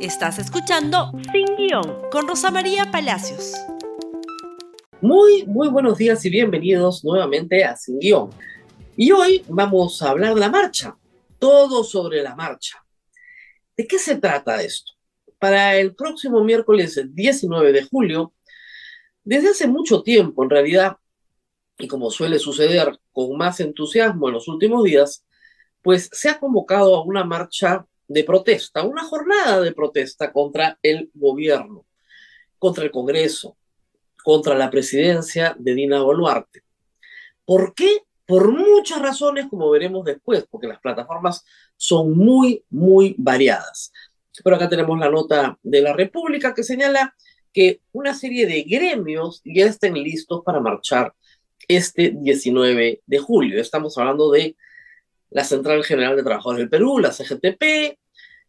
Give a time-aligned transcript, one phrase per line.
[0.00, 3.54] Estás escuchando Sin Guión con Rosa María Palacios.
[5.00, 8.30] Muy, muy buenos días y bienvenidos nuevamente a Sin Guión.
[8.96, 10.96] Y hoy vamos a hablar de la marcha,
[11.38, 12.84] todo sobre la marcha.
[13.76, 14.92] ¿De qué se trata esto?
[15.38, 18.32] Para el próximo miércoles 19 de julio,
[19.22, 20.96] desde hace mucho tiempo en realidad,
[21.78, 25.24] y como suele suceder con más entusiasmo en los últimos días,
[25.82, 31.10] pues se ha convocado a una marcha de protesta, una jornada de protesta contra el
[31.14, 31.86] gobierno,
[32.58, 33.56] contra el Congreso,
[34.22, 36.62] contra la presidencia de Dina Boluarte.
[37.44, 38.02] ¿Por qué?
[38.26, 41.44] Por muchas razones, como veremos después, porque las plataformas
[41.76, 43.92] son muy, muy variadas.
[44.42, 47.14] Pero acá tenemos la nota de la República que señala
[47.52, 51.14] que una serie de gremios ya estén listos para marchar
[51.68, 53.60] este 19 de julio.
[53.60, 54.56] Estamos hablando de
[55.30, 57.98] la Central General de Trabajadores del Perú, la CGTP,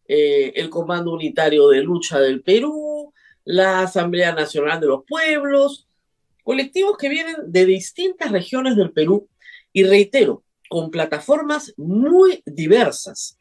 [0.08, 5.88] eh, el Comando Unitario de Lucha del Perú, la Asamblea Nacional de los Pueblos,
[6.44, 9.28] colectivos que vienen de distintas regiones del Perú
[9.74, 13.38] y reitero, con plataformas muy diversas.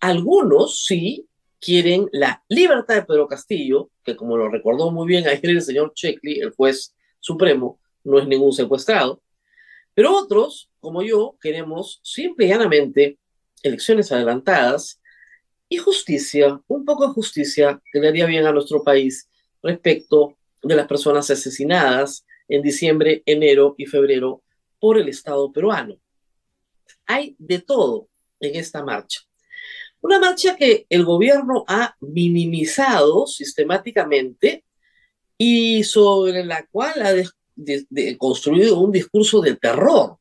[0.00, 1.26] Algunos sí
[1.60, 5.92] quieren la libertad de Pedro Castillo, que como lo recordó muy bien ayer el señor
[5.94, 9.22] Checkley, el juez supremo, no es ningún secuestrado,
[9.94, 13.18] pero otros, como yo, queremos simple y llanamente
[13.62, 15.00] elecciones adelantadas
[15.68, 19.28] y justicia, un poco de justicia que le haría bien a nuestro país
[19.62, 24.42] respecto de las personas asesinadas en diciembre, enero y febrero
[24.78, 25.96] por el Estado peruano.
[27.06, 28.08] Hay de todo
[28.40, 29.20] en esta marcha.
[30.00, 34.64] Una marcha que el gobierno ha minimizado sistemáticamente
[35.38, 40.18] y sobre la cual ha construido un discurso de terror.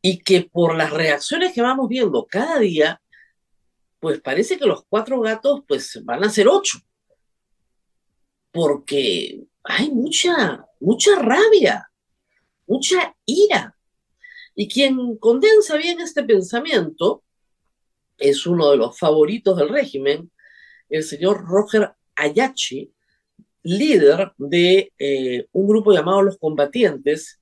[0.00, 3.00] Y que por las reacciones que vamos viendo cada día,
[4.00, 6.78] pues parece que los cuatro gatos pues van a ser ocho.
[8.50, 11.90] Porque hay mucha, mucha rabia,
[12.66, 13.76] mucha ira.
[14.54, 17.22] Y quien condensa bien este pensamiento
[18.16, 20.32] es uno de los favoritos del régimen,
[20.88, 22.92] el señor Roger Ayachi,
[23.62, 27.40] líder de eh, un grupo llamado Los Combatientes,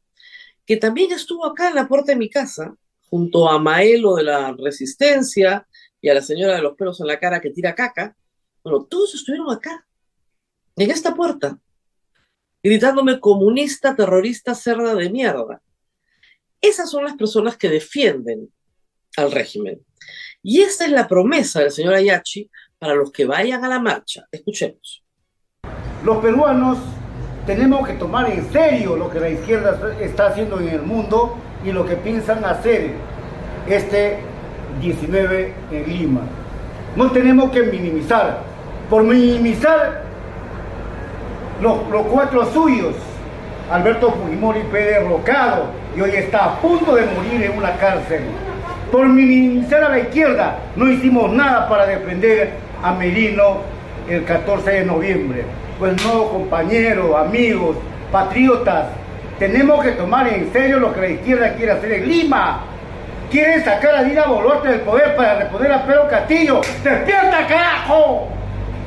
[0.67, 2.77] que también estuvo acá en la puerta de mi casa,
[3.09, 5.67] junto a Maelo de la Resistencia,
[6.07, 8.17] y a la señora de los pelos en la cara que tira caca,
[8.63, 9.85] bueno, todos estuvieron acá,
[10.77, 11.59] en esta puerta,
[12.63, 15.61] gritándome comunista, terrorista, cerda de mierda.
[16.61, 18.53] Esas son las personas que defienden
[19.17, 19.85] al régimen.
[20.45, 24.29] Y esta es la promesa del señor Ayachi para los que vayan a la marcha.
[24.31, 25.03] Escuchemos.
[26.05, 26.79] Los peruanos
[27.47, 31.73] tenemos que tomar en serio lo que la izquierda está haciendo en el mundo y
[31.73, 32.93] lo que piensan hacer.
[33.67, 34.36] Este
[34.81, 36.21] 19 en Lima.
[36.97, 38.41] No tenemos que minimizar.
[38.89, 40.03] Por minimizar
[41.61, 41.79] los,
[42.11, 42.95] cuatro suyos,
[43.71, 45.67] Alberto Fujimori fue derrocado
[45.97, 48.23] y hoy está a punto de morir en una cárcel.
[48.93, 53.59] Por minimizar a la izquierda, no hicimos nada para defender a Merino
[54.09, 55.45] el 14 de noviembre.
[55.79, 57.77] Pues no, compañeros, amigos,
[58.13, 58.87] patriotas,
[59.39, 62.61] tenemos que tomar en serio lo que la izquierda quiere hacer en Lima.
[63.31, 66.61] Quieren sacar a Dina Boluarte del poder para reponer a Pedro Castillo.
[66.85, 68.29] ¡Despierta, carajo!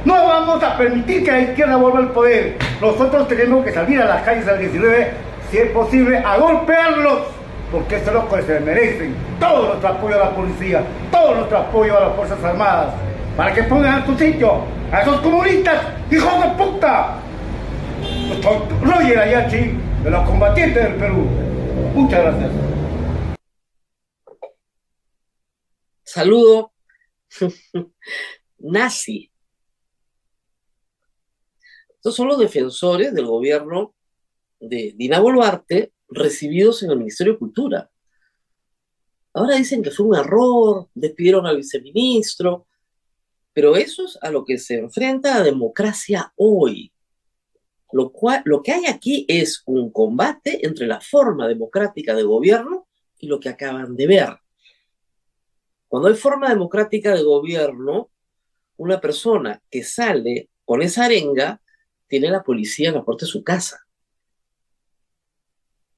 [0.05, 2.57] No vamos a permitir que la izquierda vuelva al poder.
[2.79, 5.11] Nosotros tenemos que salir a las calles al 19,
[5.51, 7.19] si es posible, a golpearlos.
[7.69, 9.13] Porque eso es lo que se merecen.
[9.39, 12.88] Todo nuestro apoyo a la policía, todo nuestro apoyo a las Fuerzas Armadas.
[13.35, 14.61] Para que pongan a su sitio
[14.91, 15.75] a esos comunistas,
[16.09, 17.16] hijos de puta.
[18.81, 21.27] Roger Ayachi, de los combatientes del Perú.
[21.94, 22.50] Muchas gracias.
[26.19, 26.74] Saludo
[28.57, 29.31] nazi.
[31.96, 33.96] Estos son los defensores del gobierno
[34.59, 37.90] de Dina Boluarte recibidos en el Ministerio de Cultura.
[39.31, 42.68] Ahora dicen que fue un error, despidieron al viceministro,
[43.53, 46.92] pero eso es a lo que se enfrenta la democracia hoy.
[47.94, 52.89] Lo, cual, lo que hay aquí es un combate entre la forma democrática de gobierno
[53.18, 54.38] y lo que acaban de ver.
[55.89, 58.12] Cuando hay forma democrática de gobierno,
[58.77, 61.62] una persona que sale con esa arenga
[62.07, 63.88] tiene la policía en la puerta de su casa.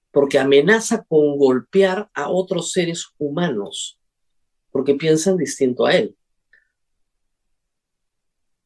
[0.09, 3.99] Porque amenaza con golpear a otros seres humanos,
[4.71, 6.15] porque piensan distinto a él.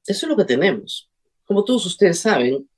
[0.06, 1.10] Eso es lo que tenemos.
[1.44, 2.69] Como todos ustedes saben,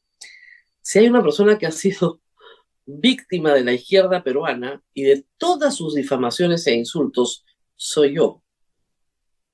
[0.81, 2.21] si hay una persona que ha sido
[2.85, 7.43] víctima de la izquierda peruana y de todas sus difamaciones e insultos,
[7.77, 8.43] soy yo.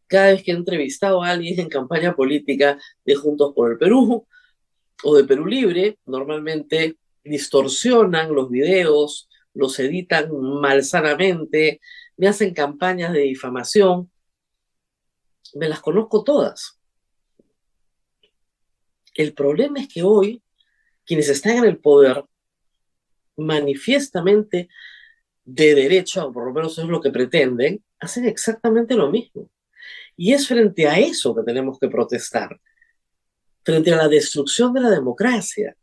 [0.07, 4.27] cada vez que he entrevistado a alguien en campaña política de Juntos por el Perú
[5.03, 10.29] o de Perú Libre, normalmente distorsionan los videos, los editan
[10.61, 11.81] malsanamente,
[12.17, 14.11] me hacen campañas de difamación.
[15.55, 16.79] Me las conozco todas.
[19.15, 20.41] El problema es que hoy
[21.05, 22.23] quienes están en el poder
[23.35, 24.69] manifiestamente
[25.45, 29.49] de derecha, o por lo menos es lo que pretenden, hacen exactamente lo mismo.
[30.15, 32.59] Y es frente a eso que tenemos que protestar,
[33.63, 35.75] frente a la destrucción de la democracia.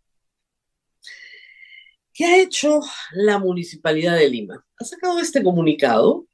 [2.12, 2.80] ¿Qué ha hecho
[3.12, 4.64] la Municipalidad de Lima?
[4.78, 6.26] Ha sacado este comunicado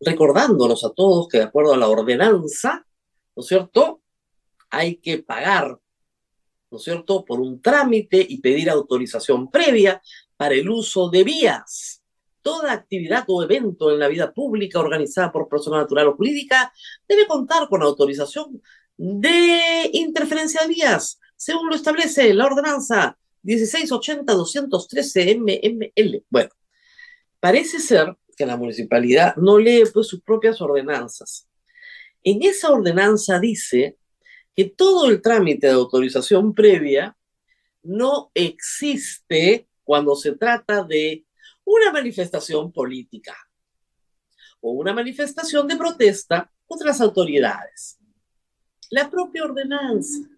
[0.00, 2.86] recordándonos a todos que de acuerdo a la ordenanza,
[3.34, 4.02] ¿no es cierto?
[4.70, 5.78] Hay que pagar,
[6.70, 10.00] ¿no es cierto?, por un trámite y pedir autorización previa
[10.36, 12.02] para el uso de vías.
[12.46, 16.72] Toda actividad o evento en la vida pública organizada por persona natural o jurídica
[17.08, 18.62] debe contar con autorización
[18.96, 26.24] de interferencia de vías, según lo establece la ordenanza 1680-213 MML.
[26.30, 26.50] Bueno,
[27.40, 31.48] parece ser que la municipalidad no lee pues sus propias ordenanzas.
[32.22, 33.98] En esa ordenanza dice
[34.54, 37.16] que todo el trámite de autorización previa
[37.82, 41.25] no existe cuando se trata de
[41.66, 43.36] una manifestación política
[44.60, 47.98] o una manifestación de protesta contra las autoridades.
[48.90, 50.28] La propia ordenanza.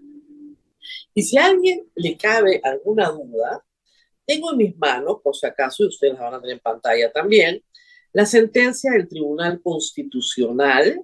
[1.14, 3.64] Y si a alguien le cabe alguna duda,
[4.26, 7.12] tengo en mis manos, por si acaso, y ustedes la van a tener en pantalla
[7.12, 7.62] también,
[8.12, 11.02] la sentencia del Tribunal Constitucional,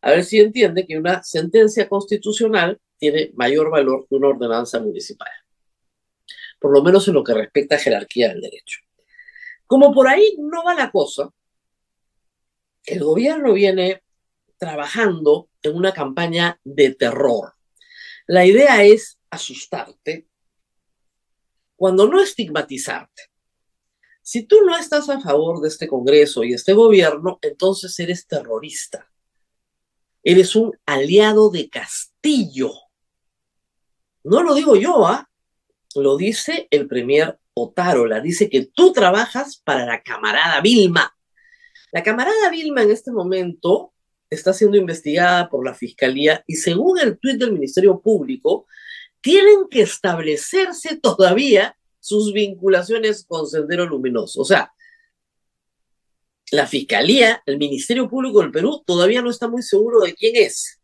[0.00, 5.28] A ver si entiende que una sentencia constitucional tiene mayor valor que una ordenanza municipal.
[6.58, 8.80] Por lo menos en lo que respecta a jerarquía del derecho.
[9.66, 11.30] Como por ahí no va la cosa,
[12.86, 14.02] el gobierno viene
[14.58, 17.52] trabajando en una campaña de terror.
[18.26, 20.26] La idea es asustarte
[21.76, 23.22] cuando no estigmatizarte.
[24.22, 29.08] Si tú no estás a favor de este Congreso y este gobierno, entonces eres terrorista.
[30.24, 32.72] Eres un aliado de Castillo.
[34.24, 35.30] No lo digo yo, ¿ah?
[35.94, 38.20] Lo dice el premier Otárola.
[38.20, 41.15] Dice que tú trabajas para la camarada Vilma.
[41.96, 43.94] La camarada Vilma en este momento
[44.28, 48.66] está siendo investigada por la Fiscalía y según el tuit del Ministerio Público,
[49.22, 54.42] tienen que establecerse todavía sus vinculaciones con Sendero Luminoso.
[54.42, 54.74] O sea,
[56.50, 60.78] la Fiscalía, el Ministerio Público del Perú, todavía no está muy seguro de quién es.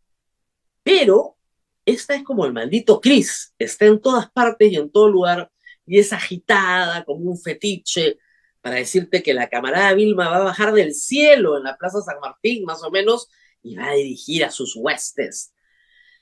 [0.83, 1.37] Pero
[1.85, 5.53] esta es como el maldito Cris, está en todas partes y en todo lugar
[5.85, 8.17] y es agitada como un fetiche
[8.63, 12.21] para decirte que la camarada Vilma va a bajar del cielo en la Plaza San
[12.21, 13.29] Martín, más o menos,
[13.61, 15.53] y va a dirigir a sus huestes.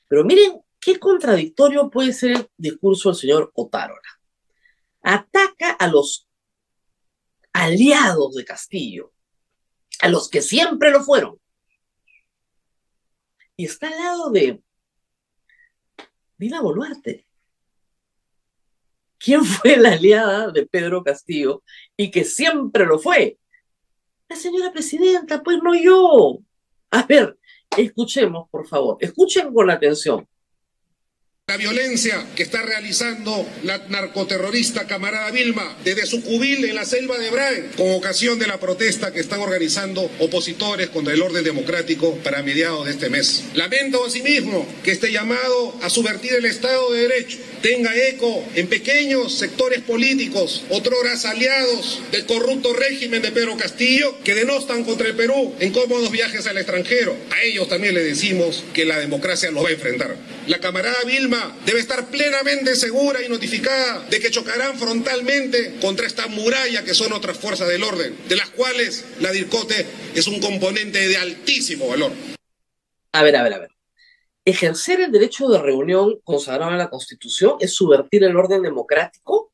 [0.09, 4.01] Pero miren qué contradictorio puede ser el discurso del señor Otárola.
[5.03, 6.29] Ataca a los
[7.53, 9.13] aliados de Castillo,
[10.01, 11.39] a los que siempre lo fueron.
[13.55, 14.63] Y está al lado de
[16.39, 17.27] Dina Boluarte.
[19.23, 21.63] ¿Quién fue la aliada de Pedro Castillo
[21.95, 23.39] y que siempre lo fue?
[24.31, 26.39] La señora presidenta, pues no yo.
[26.91, 27.39] A ver,
[27.77, 30.27] escuchemos, por favor, escuchen con atención.
[31.51, 37.19] La violencia que está realizando la narcoterrorista camarada Vilma desde su cubil en la selva
[37.19, 42.15] de Braen con ocasión de la protesta que están organizando opositores contra el orden democrático
[42.19, 43.43] para mediados de este mes.
[43.55, 49.35] Lamento asimismo que este llamado a subvertir el Estado de Derecho tenga eco en pequeños
[49.35, 55.55] sectores políticos, otroras aliados del corrupto régimen de Pedro Castillo, que denostan contra el Perú
[55.59, 57.17] en cómodos viajes al extranjero.
[57.31, 60.17] A ellos también le decimos que la democracia los va a enfrentar.
[60.47, 66.27] La camarada Vilma debe estar plenamente segura y notificada de que chocarán frontalmente contra esta
[66.27, 71.07] muralla que son otras fuerzas del orden, de las cuales la DIRCOTE es un componente
[71.09, 72.13] de altísimo valor.
[73.13, 73.71] A ver, a ver, a ver.
[74.45, 79.53] ¿Ejercer el derecho de reunión consagrado en la Constitución es subvertir el orden democrático?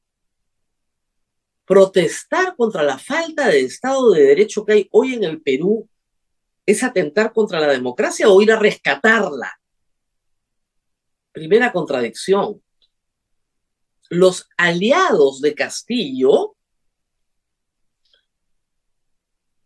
[1.64, 5.88] ¿Protestar contra la falta de Estado de Derecho que hay hoy en el Perú
[6.64, 9.59] es atentar contra la democracia o ir a rescatarla?
[11.37, 12.62] Primera contradicción.
[14.09, 16.57] Los aliados de Castillo,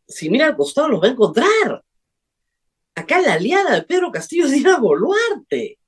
[0.08, 1.84] si mira al costado, los va a encontrar.
[2.96, 5.78] Acá la aliada de Pedro Castillo es Dina Boluarte.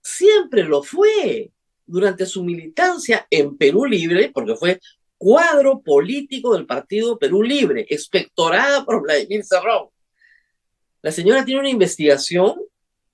[0.00, 1.50] Siempre lo fue
[1.84, 4.78] durante su militancia en Perú Libre, porque fue
[5.18, 9.88] cuadro político del partido Perú Libre, expectorada por Vladimir Cerrón.
[11.02, 12.54] La señora tiene una investigación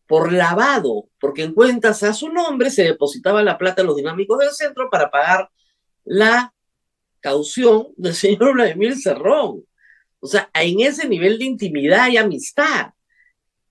[0.09, 4.39] por lavado, porque en cuentas a su nombre se depositaba la plata en los dinámicos
[4.39, 5.51] del centro para pagar
[6.05, 6.55] la
[7.21, 9.65] caución del señor Vladimir Cerrón.
[10.19, 12.93] O sea, en ese nivel de intimidad y amistad.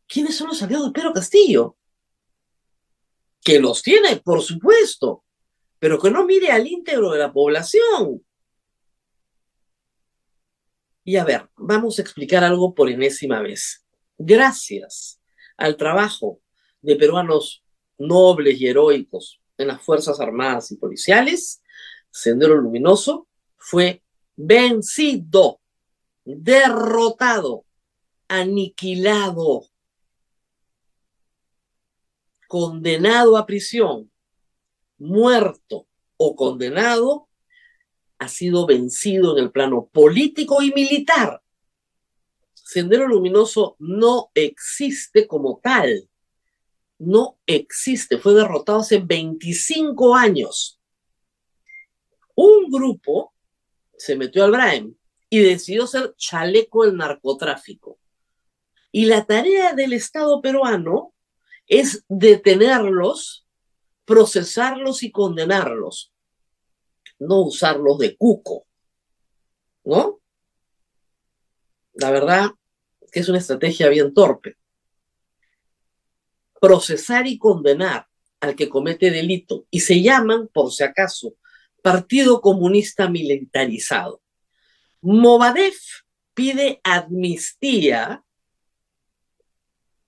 [0.08, 1.76] ¿Quiénes son los aliados de Pedro Castillo?
[3.44, 5.26] Que los tiene, por supuesto,
[5.80, 8.24] pero que no mire al íntegro de la población.
[11.04, 13.84] Y a ver, vamos a explicar algo por enésima vez.
[14.18, 15.18] Gracias
[15.58, 16.40] al trabajo
[16.82, 17.64] de peruanos
[17.98, 21.62] nobles y heroicos en las Fuerzas Armadas y Policiales,
[22.12, 24.04] Sendero Luminoso fue
[24.36, 25.60] vencido,
[26.24, 27.66] derrotado,
[28.28, 29.68] aniquilado
[32.48, 34.12] condenado a prisión,
[34.98, 37.30] muerto o condenado,
[38.18, 41.44] ha sido vencido en el plano político y militar.
[42.68, 46.10] Sendero Luminoso no existe como tal.
[47.00, 48.18] No existe.
[48.18, 50.78] Fue derrotado hace 25 años.
[52.36, 53.34] Un grupo
[53.98, 54.94] se metió al Braem
[55.30, 58.00] y decidió ser chaleco del narcotráfico.
[58.92, 61.14] Y la tarea del Estado peruano
[61.68, 63.48] es detenerlos,
[64.04, 66.12] procesarlos y condenarlos,
[67.18, 68.68] no usarlos de cuco,
[69.86, 70.20] ¿no?
[71.98, 72.52] La verdad
[73.12, 74.56] que es una estrategia bien torpe.
[76.62, 78.08] Procesar y condenar
[78.40, 81.36] al que comete delito y se llaman, por si acaso,
[81.82, 84.22] Partido Comunista Militarizado.
[85.02, 85.78] Movadef
[86.34, 88.24] pide amnistía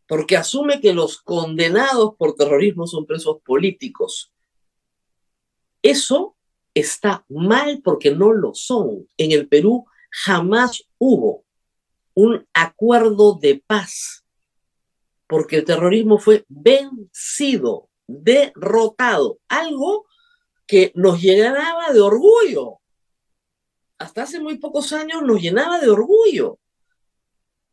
[0.08, 4.31] porque asume que los condenados por terrorismo son presos políticos.
[5.81, 6.36] Eso
[6.74, 9.08] está mal porque no lo son.
[9.17, 11.46] En el Perú jamás hubo
[12.21, 14.25] un acuerdo de paz,
[15.27, 20.05] porque el terrorismo fue vencido, derrotado, algo
[20.67, 22.79] que nos llenaba de orgullo.
[23.97, 26.59] Hasta hace muy pocos años nos llenaba de orgullo.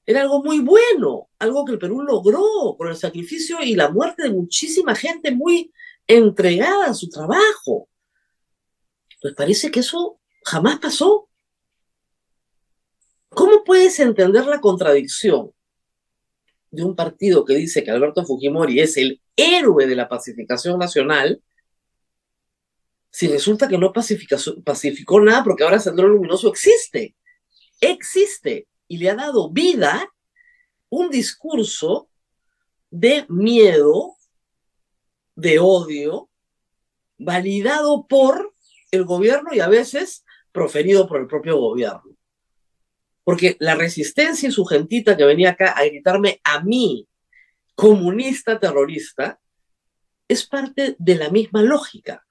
[0.05, 4.23] Era algo muy bueno, algo que el Perú logró con el sacrificio y la muerte
[4.23, 5.73] de muchísima gente muy
[6.07, 7.89] entregada a su trabajo.
[9.21, 11.29] Pues parece que eso jamás pasó.
[13.37, 15.53] ¿Cómo puedes entender la contradicción
[16.71, 21.43] de un partido que dice que Alberto Fujimori es el héroe de la pacificación nacional
[23.11, 27.15] si resulta que no pacificó nada porque ahora Sendero Luminoso existe?
[27.79, 30.11] Existe y le ha dado vida
[30.89, 32.09] un discurso
[32.91, 34.17] de miedo,
[35.35, 36.31] de odio,
[37.19, 38.55] validado por
[38.91, 42.16] el gobierno y a veces proferido por el propio gobierno.
[43.27, 47.09] Porque la resistencia y su gentita que venía acá a gritarme a mí,
[47.75, 49.41] comunista terrorista,
[50.29, 52.25] es parte de la misma lógica.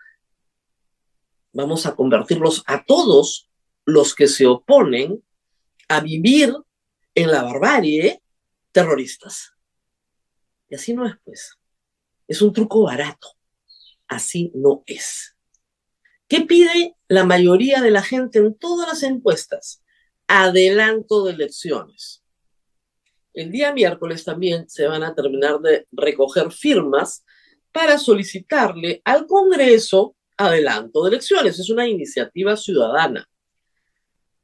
[1.52, 3.50] Vamos a convertirlos a todos
[3.84, 5.22] los que se oponen
[5.90, 6.56] a vivir
[7.14, 8.24] en la barbarie
[8.72, 9.52] terroristas.
[10.70, 11.60] Y así no es, pues.
[12.26, 13.34] Es un truco barato.
[14.08, 15.36] Así no es.
[16.30, 19.82] ¿Qué pide la mayoría de la gente en todas las encuestas?
[20.28, 22.24] Adelanto de elecciones.
[23.34, 27.26] El día miércoles también se van a terminar de recoger firmas
[27.72, 31.60] para solicitarle al Congreso adelanto de elecciones.
[31.60, 33.28] Es una iniciativa ciudadana.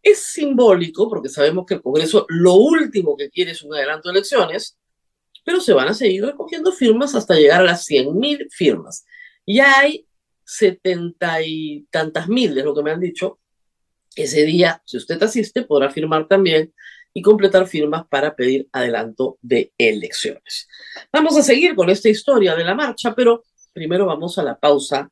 [0.04, 4.18] Es simbólico porque sabemos que el Congreso lo último que quiere es un adelanto de
[4.18, 4.78] elecciones,
[5.46, 9.06] pero se van a seguir recogiendo firmas hasta llegar a las 100.000 firmas.
[9.46, 10.06] Ya hay
[10.44, 13.40] setenta y tantas mil, es lo que me han dicho.
[14.16, 16.74] Ese día, si usted asiste, podrá firmar también
[17.14, 20.68] y completar firmas para pedir adelanto de elecciones.
[21.14, 25.10] Vamos a seguir con esta historia de la marcha, pero primero vamos a la pausa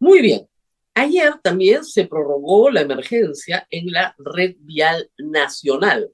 [0.00, 0.48] Muy bien.
[0.94, 6.10] Ayer también se prorrogó la emergencia en la red vial nacional,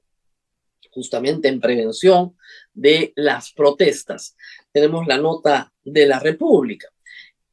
[0.99, 2.35] justamente en prevención
[2.73, 4.35] de las protestas.
[4.73, 6.89] Tenemos la nota de la República.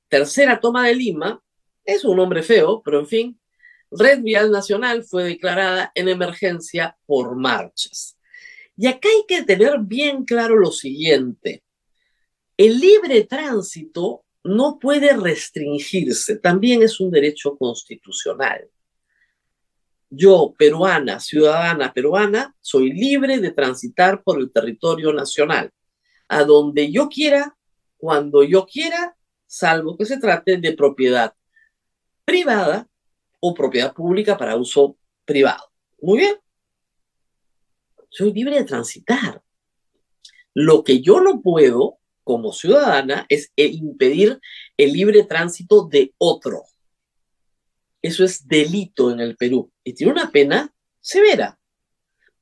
[0.08, 1.40] Tercera toma de Lima,
[1.84, 3.40] es un nombre feo, pero en fin,
[3.92, 8.18] Red Vial Nacional fue declarada en emergencia por marchas.
[8.76, 11.62] Y acá hay que tener bien claro lo siguiente.
[12.56, 18.68] El libre tránsito no puede restringirse, también es un derecho constitucional.
[20.08, 25.70] Yo, peruana, ciudadana peruana, soy libre de transitar por el territorio nacional,
[26.28, 27.56] a donde yo quiera,
[27.96, 31.34] cuando yo quiera, salvo que se trate de propiedad
[32.24, 32.88] privada
[33.40, 35.72] o propiedad pública para uso privado.
[36.00, 36.36] Muy bien.
[38.08, 39.42] Soy libre de transitar.
[40.54, 44.40] Lo que yo no puedo como ciudadana es impedir
[44.76, 46.64] el libre tránsito de otro.
[48.06, 51.58] Eso es delito en el Perú y tiene una pena severa,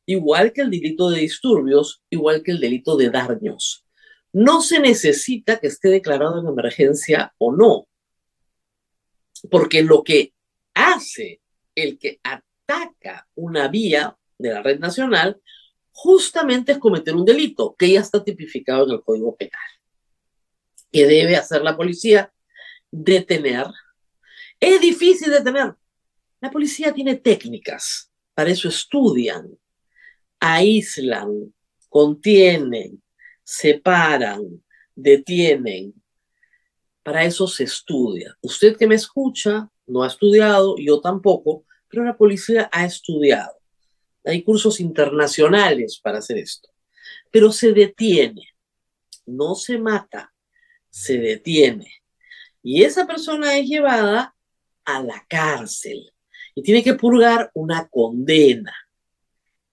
[0.07, 3.87] igual que el delito de disturbios, igual que el delito de daños.
[4.33, 7.87] No se necesita que esté declarado en emergencia o no,
[9.51, 10.35] porque lo que
[10.75, 11.41] hace
[11.75, 15.41] el que ataca una vía de la red nacional
[15.93, 19.61] justamente es cometer un delito que ya está tipificado en el Código Penal
[20.95, 22.33] que debe hacer la policía,
[22.93, 23.67] detener.
[24.61, 25.75] Es difícil detener.
[26.41, 29.59] La policía tiene técnicas, para eso estudian,
[30.41, 31.55] aíslan,
[31.89, 33.03] contienen,
[33.43, 34.63] separan,
[34.95, 35.95] detienen.
[37.03, 38.37] Para eso se estudia.
[38.43, 43.59] Usted que me escucha no ha estudiado, yo tampoco, pero la policía ha estudiado.
[44.25, 46.71] Hay cursos internacionales para hacer esto.
[47.31, 48.49] Pero se detiene,
[49.27, 50.33] no se mata,
[50.89, 52.05] se detiene
[52.65, 54.34] y esa persona es llevada
[54.85, 56.13] a la cárcel
[56.55, 58.75] y tiene que purgar una condena.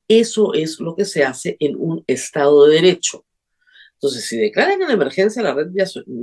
[0.07, 3.25] Eso es lo que se hace en un Estado de Derecho.
[3.93, 5.67] Entonces, si declaran en emergencia la red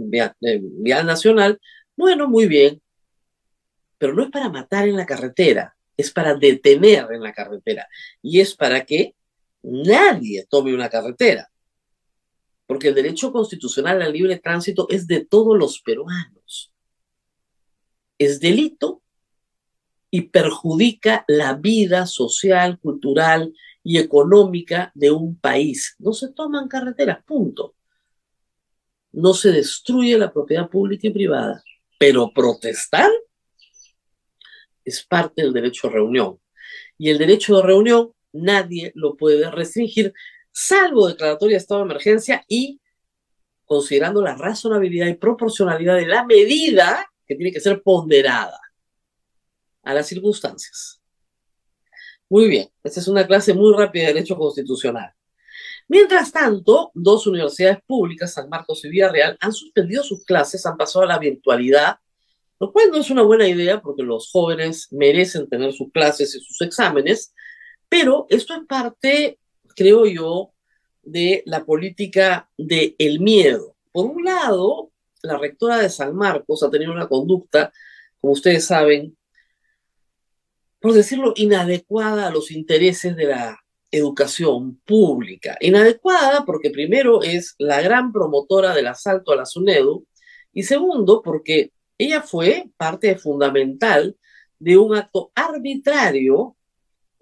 [0.02, 1.60] vial nacional,
[1.96, 2.82] bueno, muy bien,
[3.98, 7.88] pero no es para matar en la carretera, es para detener en la carretera
[8.20, 9.14] y es para que
[9.62, 11.48] nadie tome una carretera
[12.68, 16.70] porque el derecho constitucional al libre tránsito es de todos los peruanos.
[18.18, 19.02] Es delito
[20.10, 23.52] y perjudica la vida social, cultural
[23.82, 25.96] y económica de un país.
[25.98, 27.74] No se toman carreteras, punto.
[29.12, 31.62] No se destruye la propiedad pública y privada,
[31.98, 33.10] pero protestar
[34.84, 36.38] es parte del derecho a reunión.
[36.96, 40.12] Y el derecho de reunión nadie lo puede restringir
[40.50, 42.80] salvo declaratoria de estado de emergencia y
[43.64, 48.58] considerando la razonabilidad y proporcionalidad de la medida que tiene que ser ponderada
[49.82, 51.00] a las circunstancias.
[52.28, 55.12] Muy bien, esta es una clase muy rápida de derecho constitucional.
[55.86, 61.04] Mientras tanto, dos universidades públicas, San Marcos y Villarreal, han suspendido sus clases, han pasado
[61.04, 61.98] a la virtualidad,
[62.60, 66.40] lo cual no es una buena idea porque los jóvenes merecen tener sus clases y
[66.40, 67.32] sus exámenes,
[67.88, 69.38] pero esto es parte
[69.78, 70.52] creo yo,
[71.02, 73.76] de la política del el miedo.
[73.92, 74.90] Por un lado,
[75.22, 77.72] la rectora de San Marcos ha tenido una conducta,
[78.20, 79.16] como ustedes saben,
[80.80, 83.58] por decirlo, inadecuada a los intereses de la
[83.90, 85.56] educación pública.
[85.60, 90.06] Inadecuada porque primero es la gran promotora del asalto a la SUNEDU
[90.52, 94.16] y segundo porque ella fue parte fundamental
[94.58, 96.56] de un acto arbitrario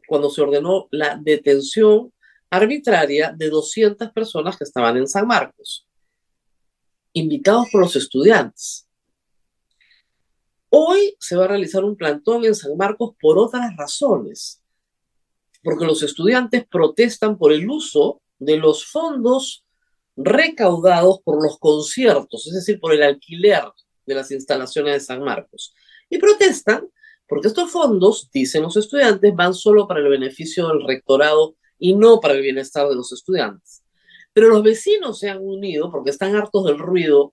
[0.07, 2.13] cuando se ordenó la detención
[2.51, 5.87] arbitraria de 200 personas que estaban en San Marcos,
[7.19, 8.87] invitados por los estudiantes.
[10.69, 14.63] Hoy se va a realizar un plantón en San Marcos por otras razones,
[15.63, 19.65] porque los estudiantes protestan por el uso de los fondos
[20.15, 23.65] recaudados por los conciertos, es decir, por el alquiler
[24.05, 25.75] de las instalaciones de San Marcos.
[26.11, 26.87] Y protestan
[27.27, 32.21] porque estos fondos, dicen los estudiantes, van solo para el beneficio del rectorado y no
[32.21, 33.86] para el bienestar de los estudiantes.
[34.37, 37.33] Pero los vecinos se han unido porque están hartos del ruido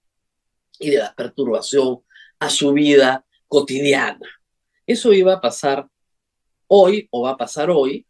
[0.79, 1.99] y de la perturbación
[2.39, 4.25] a su vida cotidiana.
[4.87, 5.85] Eso iba a pasar
[6.67, 8.07] hoy o va a pasar hoy.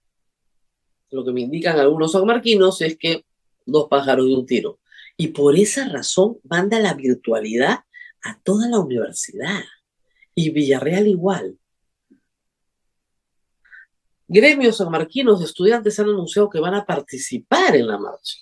[1.10, 3.26] Lo que me indican algunos sanmarquinos es que
[3.66, 4.80] dos pájaros de un tiro.
[5.18, 7.80] Y por esa razón manda la virtualidad
[8.22, 9.64] a toda la universidad.
[10.36, 11.58] Y Villarreal igual.
[14.28, 18.38] Gremios sanmarquinos de estudiantes han anunciado que van a participar en la marcha.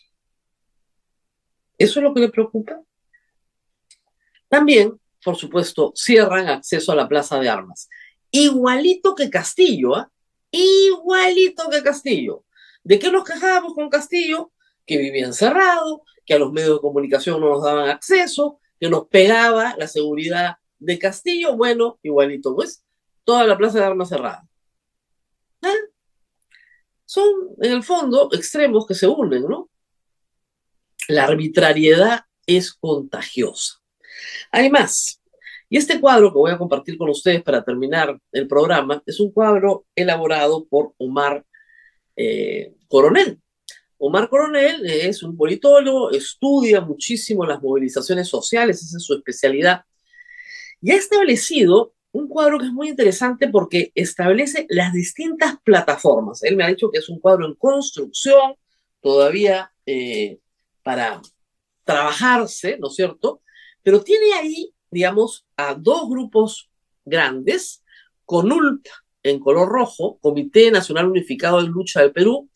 [1.82, 2.80] ¿Eso es lo que le preocupa?
[4.48, 7.90] También, por supuesto, cierran acceso a la plaza de armas.
[8.30, 10.12] Igualito que Castillo, ¿ah?
[10.52, 12.44] Igualito que Castillo.
[12.84, 14.52] ¿De qué nos quejábamos con Castillo?
[14.86, 19.08] Que vivía encerrado, que a los medios de comunicación no nos daban acceso, que nos
[19.08, 21.58] pegaba la seguridad de Castillo.
[21.58, 22.86] Bueno, igualito, pues,
[23.24, 24.48] toda la plaza de armas cerrada.
[25.64, 25.74] ¿Ah?
[27.06, 27.26] Son,
[27.60, 29.71] en el fondo, extremos que se unen, ¿no?
[31.12, 33.82] La arbitrariedad es contagiosa.
[34.50, 35.22] Hay más.
[35.70, 39.30] Y este cuadro que voy a compartir con ustedes para terminar el programa es un
[39.34, 41.46] cuadro elaborado por Omar
[42.16, 43.42] eh, Coronel.
[43.98, 49.84] Omar Coronel es un politólogo, estudia muchísimo las movilizaciones sociales, esa es su especialidad,
[50.80, 56.42] y ha establecido un cuadro que es muy interesante porque establece las distintas plataformas.
[56.44, 58.56] Él me ha dicho que es un cuadro en construcción,
[59.02, 60.40] todavía eh,
[60.84, 61.22] para
[61.84, 63.42] trabajarse, ¿no es cierto?
[63.84, 66.70] Pero tiene ahí, digamos, a dos grupos
[67.06, 67.84] grandes,
[68.26, 68.86] CONULP
[69.24, 72.50] en color rojo, Comité Nacional Unificado de Lucha del Perú,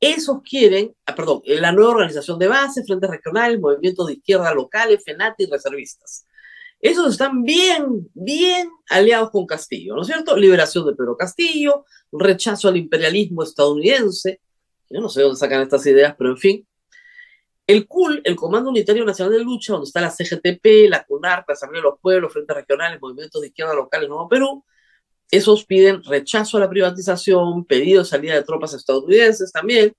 [0.00, 5.02] esos quieren, ah, perdón, la nueva organización de base, Frente Regional, Movimientos de Izquierda Locales,
[5.02, 6.26] FENATI y reservistas.
[6.80, 10.36] Esos están bien, bien aliados con Castillo, ¿no es cierto?
[10.36, 14.42] Liberación de Pedro Castillo, rechazo al imperialismo estadounidense.
[14.90, 16.68] Yo no sé dónde sacan estas ideas, pero en fin.
[17.66, 21.54] El CUL, el Comando Unitario Nacional de Lucha, donde está la CGTP, la CUNAR, la
[21.54, 24.64] Asamblea de los Pueblos, Frentes Regionales, Movimientos de Izquierda Locales, Nuevo Perú,
[25.30, 29.94] esos piden rechazo a la privatización, pedido de salida de tropas estadounidenses también.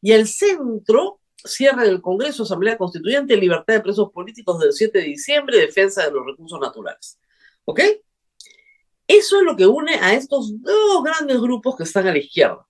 [0.00, 5.04] Y el centro, cierre del Congreso, Asamblea Constituyente, libertad de presos políticos del 7 de
[5.04, 7.18] diciembre, defensa de los recursos naturales.
[7.64, 7.80] ¿Ok?
[9.06, 12.66] Eso es lo que une a estos dos grandes grupos que están a la izquierda.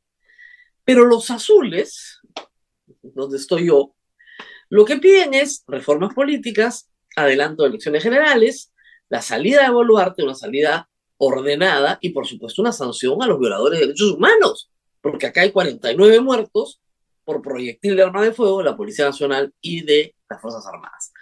[0.85, 2.21] Pero los azules,
[3.03, 3.95] donde estoy yo,
[4.71, 8.73] lo que piden es reformas políticas, adelanto de elecciones generales,
[9.09, 13.81] la salida de Boluarte, una salida ordenada y por supuesto una sanción a los violadores
[13.81, 16.81] de derechos humanos, porque acá hay 49 muertos
[17.25, 21.13] por proyectil de arma de fuego de la Policía Nacional y de las Fuerzas Armadas.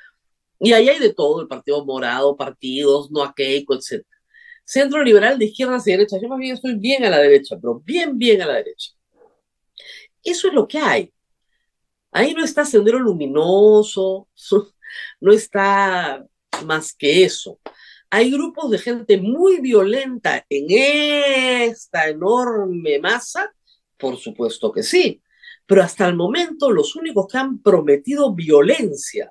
[0.59, 4.05] Y ahí hay de todo, el Partido Morado, partidos, no aqueico, etc.
[4.65, 6.21] Centro liberal de izquierdas y derechas.
[6.21, 8.93] Yo más bien estoy bien a la derecha, pero bien, bien a la derecha.
[10.23, 11.13] Eso es lo que hay.
[12.17, 14.29] Ahí no está Sendero Luminoso,
[15.21, 16.27] no está
[16.65, 17.61] más que eso.
[18.09, 23.55] ¿Hay grupos de gente muy violenta en esta enorme masa?
[23.99, 25.21] Por supuesto que sí,
[25.67, 29.31] pero hasta el momento los únicos que han prometido violencia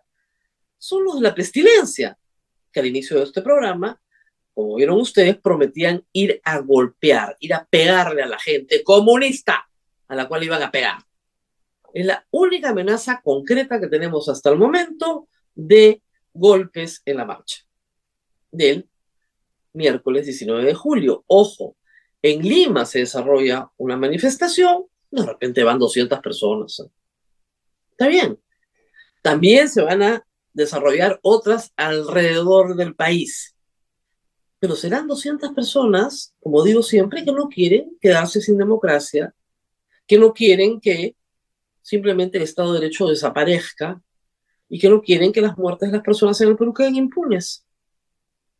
[0.78, 2.16] son los de la pestilencia,
[2.72, 4.00] que al inicio de este programa,
[4.54, 9.68] como vieron ustedes, prometían ir a golpear, ir a pegarle a la gente comunista
[10.08, 11.05] a la cual iban a pegar.
[11.96, 16.02] Es la única amenaza concreta que tenemos hasta el momento de
[16.34, 17.64] golpes en la marcha
[18.52, 18.90] del
[19.72, 21.24] miércoles 19 de julio.
[21.28, 21.78] Ojo,
[22.22, 26.84] en Lima se desarrolla una manifestación, de repente van 200 personas.
[27.92, 28.38] Está bien.
[29.22, 33.56] También se van a desarrollar otras alrededor del país.
[34.60, 39.34] Pero serán 200 personas, como digo siempre, que no quieren quedarse sin democracia,
[40.06, 41.16] que no quieren que
[41.86, 44.02] simplemente el Estado de Derecho desaparezca
[44.68, 47.64] y que no quieren que las muertes de las personas en el Perú queden impunes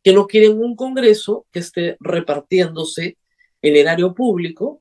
[0.06, 3.18] que no quieren un Congreso que esté repartiéndose
[3.60, 4.80] el erario público,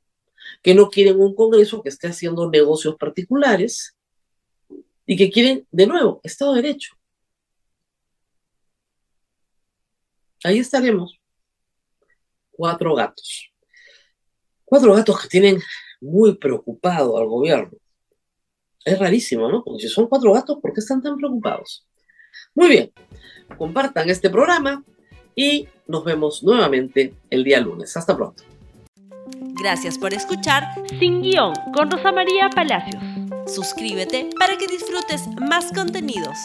[0.61, 3.97] que no quieren un Congreso que esté haciendo negocios particulares
[5.07, 6.93] y que quieren, de nuevo, Estado de Derecho.
[10.43, 11.19] Ahí estaremos.
[12.51, 13.51] Cuatro gatos.
[14.63, 15.59] Cuatro gatos que tienen
[15.99, 17.75] muy preocupado al gobierno.
[18.85, 19.63] Es rarísimo, ¿no?
[19.63, 21.85] Porque si son cuatro gatos, ¿por qué están tan preocupados?
[22.53, 22.91] Muy bien,
[23.57, 24.83] compartan este programa
[25.35, 27.97] y nos vemos nuevamente el día lunes.
[27.97, 28.43] Hasta pronto.
[29.59, 30.63] Gracias por escuchar
[30.99, 33.03] Sin Guión con Rosa María Palacios.
[33.47, 36.37] Suscríbete para que disfrutes más contenidos.